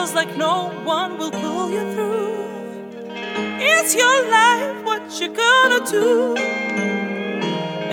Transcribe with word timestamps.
feels 0.00 0.14
like 0.14 0.34
no 0.34 0.70
one 0.84 1.18
will 1.18 1.30
pull 1.30 1.70
you 1.70 1.84
through. 1.92 2.32
It's 3.60 3.94
your 3.94 4.30
life, 4.30 4.82
what 4.82 5.02
you 5.20 5.28
gonna 5.28 5.80
do? 5.84 6.34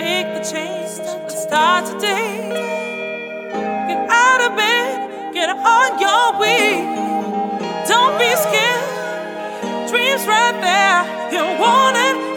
Make 0.00 0.28
the 0.36 0.42
change 0.52 0.96
that 1.04 1.30
start 1.30 1.84
today. 1.84 2.48
Get 3.88 4.00
out 4.08 4.40
of 4.46 4.56
bed, 4.56 5.34
get 5.34 5.50
on 5.50 5.88
your 6.06 6.24
way. 6.40 6.80
Don't 7.86 8.16
be 8.22 8.30
scared, 8.44 9.88
dreams 9.90 10.24
right 10.26 10.56
there, 10.66 11.00
you 11.34 11.44
want 11.60 11.96
it. 12.08 12.27